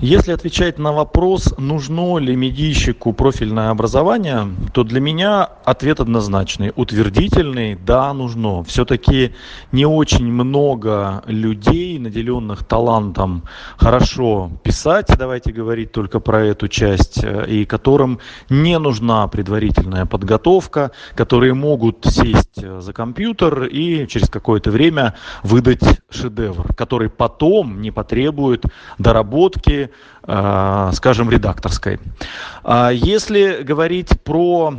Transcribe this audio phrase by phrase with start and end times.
[0.00, 7.76] Если отвечать на вопрос, нужно ли медийщику профильное образование, то для меня ответ однозначный, утвердительный,
[7.76, 8.64] да, нужно.
[8.64, 9.34] Все-таки
[9.70, 13.44] не очень много людей, наделенных талантом
[13.76, 18.18] хорошо писать, давайте говорить только про эту часть, э, и которым
[18.50, 25.14] не нужна предварительная подготовка, которые могут сесть э, за компьютер и через какое-то время
[25.44, 28.64] выдать шедевр, который потом не потребует
[28.98, 29.83] доработки,
[30.26, 32.00] Э, скажем, редакторской.
[32.62, 34.74] А если говорить про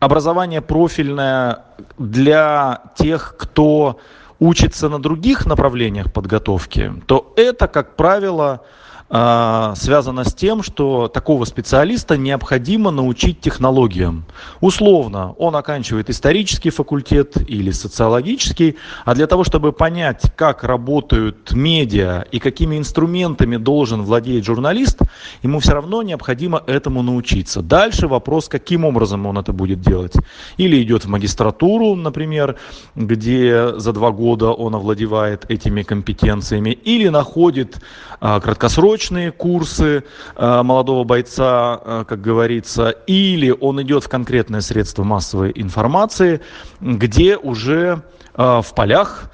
[0.00, 1.58] образование профильное
[1.98, 4.00] для тех, кто
[4.40, 8.62] учится на других направлениях подготовки, то это, как правило,
[9.10, 14.24] связано с тем, что такого специалиста необходимо научить технологиям.
[14.60, 22.24] Условно, он оканчивает исторический факультет или социологический, а для того, чтобы понять, как работают медиа
[22.32, 25.00] и какими инструментами должен владеть журналист,
[25.42, 27.60] ему все равно необходимо этому научиться.
[27.62, 30.14] Дальше вопрос, каким образом он это будет делать.
[30.56, 32.56] Или идет в магистратуру, например,
[32.96, 37.76] где за два года он овладевает этими компетенциями, или находит
[38.20, 40.04] а, краткосрочный точные курсы
[40.36, 46.40] э, молодого бойца, э, как говорится, или он идет в конкретное средство массовой информации,
[46.80, 48.02] где уже
[48.36, 49.30] э, в полях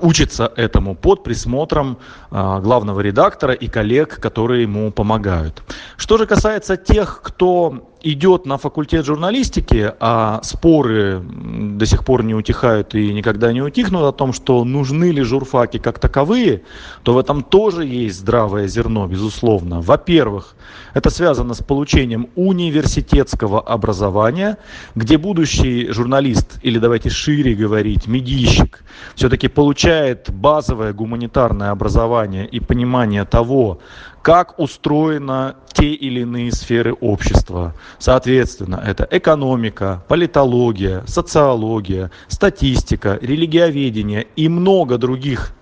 [0.00, 1.98] учится этому под присмотром
[2.30, 5.62] главного редактора и коллег, которые ему помогают.
[5.98, 12.34] Что же касается тех, кто идет на факультет журналистики, а споры до сих пор не
[12.34, 16.62] утихают и никогда не утихнут о том, что нужны ли журфаки как таковые,
[17.02, 19.80] то в этом тоже есть здравое зерно, безусловно.
[19.80, 20.54] Во-первых,
[20.94, 24.58] это связано с получением университетского образования,
[24.94, 28.82] где будущий журналист, или давайте шире говорить, медийщик,
[29.14, 33.80] все-таки получает базовое гуманитарное образование и понимание того,
[34.22, 37.74] как устроены те или иные сферы общества.
[37.98, 45.54] Соответственно, это экономика, политология, социология, статистика, религиоведение и много других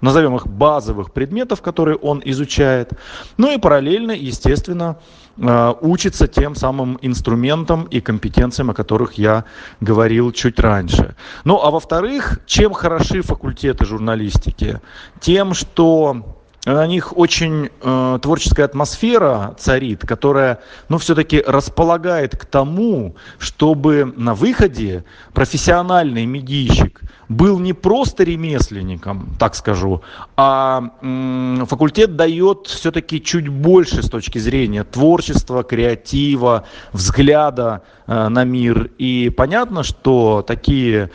[0.00, 2.92] назовем их базовых предметов, которые он изучает.
[3.36, 4.98] Ну и параллельно, естественно,
[5.36, 9.44] э, учится тем самым инструментам и компетенциям, о которых я
[9.80, 11.16] говорил чуть раньше.
[11.44, 14.80] Ну а во-вторых, чем хороши факультеты журналистики?
[15.20, 23.16] Тем, что на них очень э, творческая атмосфера царит, которая, ну, все-таки располагает к тому,
[23.38, 30.02] чтобы на выходе профессиональный медийщик был не просто ремесленником, так скажу,
[30.36, 38.44] а м, факультет дает все-таки чуть больше с точки зрения творчества, креатива, взгляда э, на
[38.44, 38.90] мир.
[38.98, 41.10] И понятно, что такие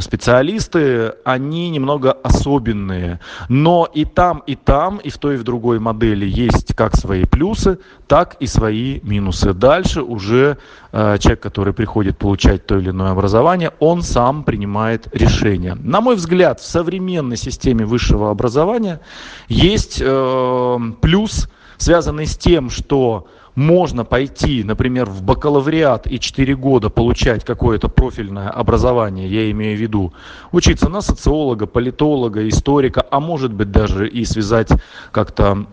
[0.00, 5.44] специалисты, они немного особенные, но и там, и там там и в той, и в
[5.44, 9.54] другой модели есть как свои плюсы, так и свои минусы.
[9.54, 10.58] Дальше уже
[10.92, 15.74] э, человек, который приходит получать то или иное образование, он сам принимает решение.
[15.74, 19.00] На мой взгляд, в современной системе высшего образования
[19.48, 26.90] есть э, плюс, связанный с тем, что можно пойти, например, в бакалавриат и 4 года
[26.90, 30.12] получать какое-то профильное образование, я имею в виду,
[30.52, 34.70] учиться на социолога, политолога, историка, а может быть даже и связать
[35.12, 35.66] как-то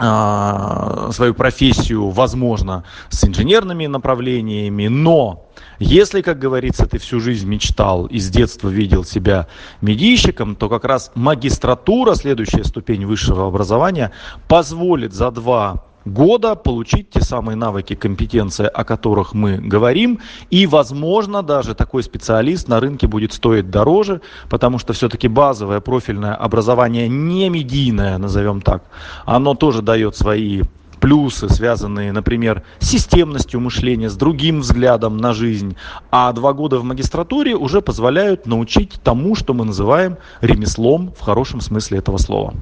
[0.00, 5.48] а, свою профессию, возможно, с инженерными направлениями, но
[5.80, 9.48] если, как говорится, ты всю жизнь мечтал и с детства видел себя
[9.80, 14.12] медийщиком, то как раз магистратура, следующая ступень высшего образования,
[14.46, 20.20] позволит за два года получить те самые навыки, компетенции, о которых мы говорим.
[20.50, 26.34] И, возможно, даже такой специалист на рынке будет стоить дороже, потому что все-таки базовое профильное
[26.34, 28.84] образование не медийное, назовем так,
[29.26, 30.62] оно тоже дает свои
[30.98, 35.76] плюсы, связанные, например, с системностью мышления, с другим взглядом на жизнь.
[36.10, 41.60] А два года в магистратуре уже позволяют научить тому, что мы называем ремеслом в хорошем
[41.60, 42.54] смысле этого слова.